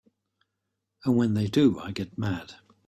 And 1.05 1.15
when 1.15 1.35
they 1.35 1.45
do 1.45 1.77
I 1.77 1.91
get 1.91 2.17
mad. 2.17 2.55